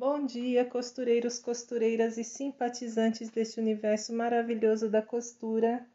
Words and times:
Bom 0.00 0.24
dia, 0.24 0.64
costureiros, 0.64 1.38
costureiras 1.38 2.16
e 2.16 2.24
simpatizantes 2.24 3.28
deste 3.28 3.60
universo 3.60 4.14
maravilhoso 4.14 4.88
da 4.88 5.02
costura. 5.02 5.86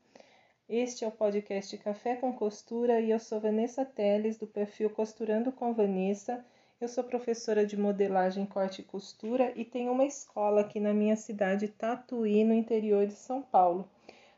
Este 0.70 1.03
é 1.03 1.08
o 1.08 1.11
podcast 1.11 1.75
Café 1.79 2.15
com 2.15 2.31
Costura 2.31 3.01
e 3.01 3.09
eu 3.09 3.19
sou 3.19 3.39
Vanessa 3.39 3.83
Teles, 3.83 4.37
do 4.37 4.45
perfil 4.45 4.91
Costurando 4.91 5.51
com 5.51 5.73
Vanessa. 5.73 6.45
Eu 6.79 6.87
sou 6.87 7.03
professora 7.03 7.65
de 7.65 7.75
modelagem, 7.75 8.45
corte 8.45 8.81
e 8.81 8.86
costura 8.86 9.52
e 9.55 9.65
tenho 9.65 9.91
uma 9.91 10.05
escola 10.05 10.61
aqui 10.61 10.79
na 10.79 10.93
minha 10.93 11.15
cidade 11.15 11.67
Tatuí, 11.67 12.43
no 12.43 12.53
interior 12.53 13.07
de 13.07 13.15
São 13.15 13.41
Paulo. 13.41 13.89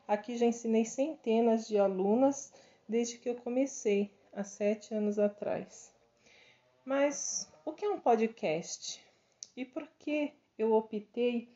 Aqui 0.06 0.38
já 0.38 0.46
ensinei 0.46 0.86
centenas 0.86 1.68
de 1.68 1.78
alunas 1.78 2.54
desde 2.88 3.18
que 3.18 3.28
eu 3.28 3.34
comecei, 3.34 4.10
há 4.32 4.42
sete 4.42 4.94
anos 4.94 5.18
atrás. 5.18 5.92
Mas 6.86 7.52
o 7.66 7.72
que 7.74 7.84
é 7.84 7.90
um 7.90 8.00
podcast? 8.00 9.06
E 9.58 9.64
por 9.64 9.88
que 9.98 10.32
eu 10.56 10.72
optei 10.72 11.48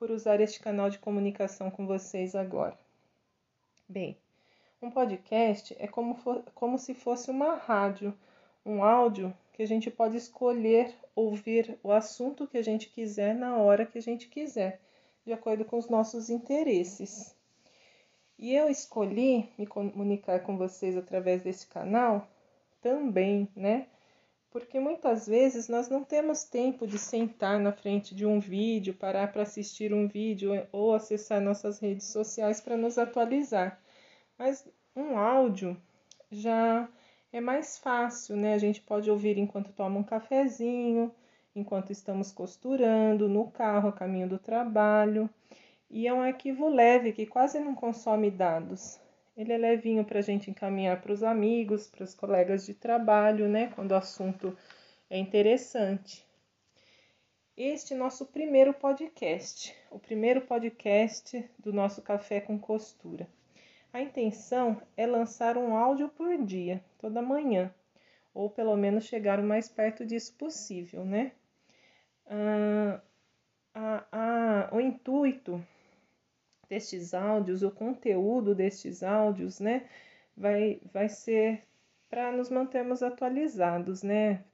por 0.00 0.10
usar 0.10 0.40
este 0.40 0.58
canal 0.58 0.90
de 0.90 0.98
comunicação 0.98 1.70
com 1.70 1.86
vocês 1.86 2.34
agora? 2.34 2.76
Bem, 3.88 4.18
um 4.82 4.90
podcast 4.90 5.72
é 5.78 5.86
como, 5.86 6.16
for, 6.16 6.42
como 6.56 6.76
se 6.76 6.92
fosse 6.92 7.30
uma 7.30 7.54
rádio, 7.54 8.12
um 8.64 8.82
áudio 8.82 9.32
que 9.52 9.62
a 9.62 9.66
gente 9.66 9.92
pode 9.92 10.16
escolher 10.16 10.92
ouvir 11.14 11.78
o 11.84 11.92
assunto 11.92 12.48
que 12.48 12.58
a 12.58 12.62
gente 12.64 12.88
quiser 12.88 13.32
na 13.32 13.56
hora 13.58 13.86
que 13.86 13.98
a 13.98 14.02
gente 14.02 14.26
quiser, 14.26 14.80
de 15.24 15.32
acordo 15.32 15.64
com 15.64 15.78
os 15.78 15.88
nossos 15.88 16.28
interesses. 16.28 17.32
E 18.36 18.56
eu 18.56 18.68
escolhi 18.68 19.48
me 19.56 19.68
comunicar 19.68 20.40
com 20.40 20.58
vocês 20.58 20.96
através 20.96 21.42
desse 21.42 21.68
canal 21.68 22.26
também, 22.80 23.48
né? 23.54 23.86
Porque 24.58 24.80
muitas 24.80 25.26
vezes 25.26 25.68
nós 25.68 25.90
não 25.90 26.02
temos 26.02 26.42
tempo 26.42 26.86
de 26.86 26.98
sentar 26.98 27.60
na 27.60 27.72
frente 27.72 28.14
de 28.14 28.24
um 28.24 28.40
vídeo, 28.40 28.94
parar 28.94 29.30
para 29.30 29.42
assistir 29.42 29.92
um 29.92 30.08
vídeo 30.08 30.66
ou 30.72 30.94
acessar 30.94 31.42
nossas 31.42 31.78
redes 31.78 32.06
sociais 32.06 32.58
para 32.58 32.74
nos 32.74 32.96
atualizar. 32.96 33.78
Mas 34.38 34.66
um 34.96 35.18
áudio 35.18 35.76
já 36.30 36.88
é 37.30 37.38
mais 37.38 37.76
fácil, 37.76 38.34
né? 38.34 38.54
A 38.54 38.58
gente 38.58 38.80
pode 38.80 39.10
ouvir 39.10 39.36
enquanto 39.36 39.74
toma 39.74 39.98
um 39.98 40.02
cafezinho, 40.02 41.14
enquanto 41.54 41.92
estamos 41.92 42.32
costurando, 42.32 43.28
no 43.28 43.50
carro, 43.50 43.90
a 43.90 43.92
caminho 43.92 44.26
do 44.26 44.38
trabalho. 44.38 45.28
E 45.90 46.06
é 46.06 46.14
um 46.14 46.22
arquivo 46.22 46.70
leve 46.70 47.12
que 47.12 47.26
quase 47.26 47.60
não 47.60 47.74
consome 47.74 48.30
dados. 48.30 48.98
Ele 49.36 49.52
é 49.52 49.58
levinho 49.58 50.02
para 50.02 50.20
a 50.20 50.22
gente 50.22 50.50
encaminhar 50.50 51.00
para 51.02 51.12
os 51.12 51.22
amigos, 51.22 51.86
para 51.86 52.04
os 52.04 52.14
colegas 52.14 52.64
de 52.64 52.72
trabalho, 52.72 53.46
né? 53.48 53.70
Quando 53.74 53.90
o 53.92 53.96
assunto 53.96 54.56
é 55.10 55.18
interessante. 55.18 56.26
Este 57.54 57.92
é 57.92 57.96
nosso 57.96 58.24
primeiro 58.26 58.72
podcast, 58.72 59.74
o 59.90 59.98
primeiro 59.98 60.40
podcast 60.40 61.48
do 61.58 61.70
nosso 61.70 62.00
Café 62.00 62.40
com 62.40 62.58
Costura. 62.58 63.28
A 63.92 64.00
intenção 64.00 64.80
é 64.96 65.06
lançar 65.06 65.58
um 65.58 65.76
áudio 65.76 66.08
por 66.08 66.36
dia, 66.42 66.82
toda 66.98 67.20
manhã, 67.20 67.74
ou 68.32 68.48
pelo 68.48 68.76
menos 68.76 69.04
chegar 69.04 69.38
o 69.38 69.42
mais 69.42 69.68
perto 69.68 70.04
disso 70.04 70.34
possível, 70.36 71.04
né? 71.04 71.32
Ah, 72.26 73.00
a, 73.74 74.04
a, 74.12 74.74
o 74.74 74.80
intuito 74.80 75.62
destes 76.68 77.14
áudios, 77.14 77.62
o 77.62 77.70
conteúdo 77.70 78.54
destes 78.54 79.02
áudios, 79.02 79.60
né, 79.60 79.84
vai, 80.36 80.80
vai 80.92 81.08
ser 81.08 81.62
para 82.08 82.30
nos 82.30 82.50
mantermos 82.50 83.02
atualizados, 83.02 84.02
né, 84.02 84.44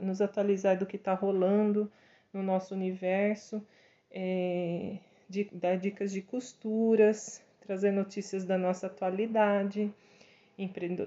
nos 0.00 0.20
atualizar 0.20 0.78
do 0.78 0.86
que 0.86 0.96
está 0.96 1.14
rolando 1.14 1.90
no 2.32 2.42
nosso 2.42 2.74
universo, 2.74 3.64
é, 4.10 4.98
de, 5.28 5.48
dar 5.52 5.76
dicas 5.76 6.12
de 6.12 6.22
costuras, 6.22 7.42
trazer 7.60 7.90
notícias 7.92 8.44
da 8.44 8.58
nossa 8.58 8.86
atualidade, 8.86 9.92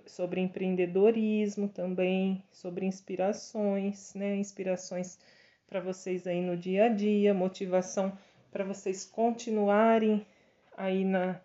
sobre 0.07 0.41
empreendedorismo 0.41 1.67
também, 1.67 2.43
sobre 2.51 2.87
inspirações, 2.87 4.13
né, 4.15 4.35
inspirações 4.35 5.19
para 5.67 5.79
vocês 5.79 6.25
aí 6.25 6.41
no 6.41 6.57
dia 6.57 6.85
a 6.85 6.89
dia, 6.89 7.33
motivação 7.33 8.17
para 8.51 8.63
vocês 8.63 9.05
continuarem 9.05 10.25
aí 10.77 11.03
na 11.05 11.39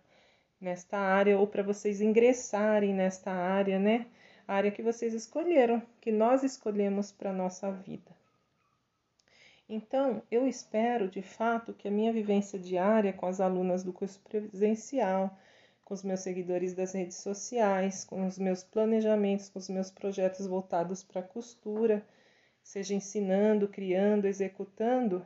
nesta 0.59 0.97
área 0.97 1.39
ou 1.39 1.47
para 1.47 1.63
vocês 1.63 2.01
ingressarem 2.01 2.93
nesta 2.93 3.31
área, 3.31 3.79
né? 3.79 4.07
A 4.47 4.55
área 4.55 4.71
que 4.71 4.81
vocês 4.81 5.13
escolheram, 5.13 5.81
que 6.01 6.11
nós 6.11 6.43
escolhemos 6.43 7.11
para 7.11 7.31
nossa 7.31 7.71
vida. 7.71 8.11
Então, 9.69 10.23
eu 10.31 10.47
espero 10.47 11.07
de 11.07 11.21
fato 11.21 11.73
que 11.73 11.87
a 11.87 11.91
minha 11.91 12.11
vivência 12.11 12.57
diária 12.57 13.13
com 13.13 13.27
as 13.27 13.39
alunas 13.39 13.83
do 13.83 13.93
curso 13.93 14.19
presencial, 14.21 15.37
com 15.85 15.93
os 15.93 16.03
meus 16.03 16.21
seguidores 16.21 16.73
das 16.73 16.93
redes 16.93 17.17
sociais, 17.17 18.03
com 18.03 18.25
os 18.25 18.39
meus 18.39 18.63
planejamentos, 18.63 19.47
com 19.49 19.59
os 19.59 19.69
meus 19.69 19.91
projetos 19.91 20.47
voltados 20.47 21.03
para 21.03 21.21
a 21.21 21.23
costura, 21.23 22.03
seja 22.63 22.95
ensinando, 22.95 23.67
criando, 23.67 24.25
executando, 24.25 25.25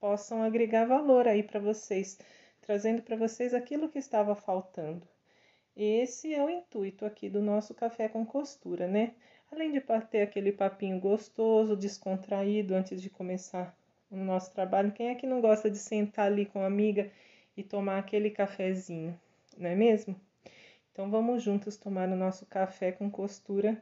possam 0.00 0.42
agregar 0.42 0.86
valor 0.86 1.26
aí 1.26 1.42
para 1.42 1.58
vocês 1.58 2.18
trazendo 2.64 3.02
para 3.02 3.14
vocês 3.14 3.52
aquilo 3.52 3.90
que 3.90 3.98
estava 3.98 4.34
faltando. 4.34 5.06
Esse 5.76 6.32
é 6.32 6.42
o 6.42 6.48
intuito 6.48 7.04
aqui 7.04 7.28
do 7.28 7.42
nosso 7.42 7.74
café 7.74 8.08
com 8.08 8.24
costura, 8.24 8.88
né? 8.88 9.12
Além 9.52 9.70
de 9.70 9.82
ter 10.10 10.22
aquele 10.22 10.50
papinho 10.50 10.98
gostoso, 10.98 11.76
descontraído 11.76 12.74
antes 12.74 13.02
de 13.02 13.10
começar 13.10 13.76
o 14.10 14.16
nosso 14.16 14.50
trabalho, 14.52 14.92
quem 14.92 15.08
é 15.08 15.14
que 15.14 15.26
não 15.26 15.42
gosta 15.42 15.70
de 15.70 15.76
sentar 15.76 16.26
ali 16.26 16.46
com 16.46 16.60
a 16.60 16.66
amiga 16.66 17.10
e 17.54 17.62
tomar 17.62 17.98
aquele 17.98 18.30
cafezinho, 18.30 19.18
não 19.58 19.68
é 19.68 19.74
mesmo? 19.74 20.18
Então 20.90 21.10
vamos 21.10 21.42
juntos 21.42 21.76
tomar 21.76 22.08
o 22.08 22.16
nosso 22.16 22.46
café 22.46 22.92
com 22.92 23.10
costura 23.10 23.80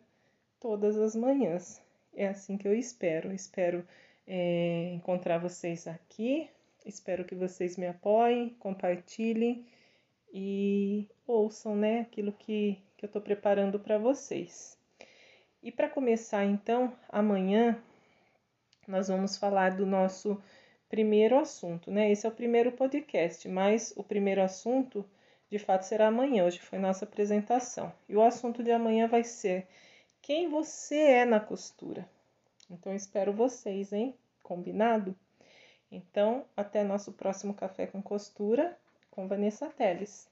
todas 0.58 0.96
as 0.96 1.14
manhãs. 1.14 1.80
É 2.16 2.26
assim 2.26 2.56
que 2.56 2.66
eu 2.66 2.74
espero. 2.74 3.32
Espero 3.32 3.86
é, 4.26 4.90
encontrar 4.94 5.38
vocês 5.38 5.86
aqui 5.86 6.50
Espero 6.84 7.24
que 7.24 7.34
vocês 7.34 7.76
me 7.76 7.86
apoiem, 7.86 8.50
compartilhem 8.58 9.66
e 10.32 11.08
ouçam 11.26 11.76
né, 11.76 12.00
aquilo 12.00 12.32
que, 12.32 12.78
que 12.96 13.04
eu 13.04 13.06
estou 13.06 13.22
preparando 13.22 13.78
para 13.78 13.98
vocês. 13.98 14.78
E 15.62 15.70
para 15.70 15.88
começar, 15.88 16.44
então, 16.44 16.92
amanhã 17.08 17.80
nós 18.88 19.08
vamos 19.08 19.36
falar 19.36 19.76
do 19.76 19.86
nosso 19.86 20.42
primeiro 20.88 21.38
assunto, 21.38 21.90
né? 21.90 22.10
Esse 22.10 22.26
é 22.26 22.28
o 22.28 22.34
primeiro 22.34 22.72
podcast, 22.72 23.48
mas 23.48 23.94
o 23.96 24.02
primeiro 24.02 24.42
assunto 24.42 25.04
de 25.48 25.58
fato 25.58 25.84
será 25.84 26.08
amanhã. 26.08 26.44
Hoje 26.44 26.58
foi 26.58 26.78
nossa 26.78 27.04
apresentação. 27.04 27.92
E 28.08 28.16
o 28.16 28.22
assunto 28.22 28.62
de 28.62 28.72
amanhã 28.72 29.06
vai 29.06 29.22
ser 29.22 29.68
quem 30.20 30.48
você 30.48 30.96
é 30.96 31.24
na 31.24 31.38
costura. 31.38 32.08
Então 32.70 32.94
espero 32.94 33.32
vocês, 33.32 33.92
hein? 33.92 34.14
Combinado? 34.42 35.16
Então, 35.92 36.46
até 36.56 36.82
nosso 36.82 37.12
próximo 37.12 37.52
Café 37.52 37.86
com 37.86 38.02
Costura 38.02 38.76
com 39.10 39.28
Vanessa 39.28 39.68
Teles. 39.68 40.31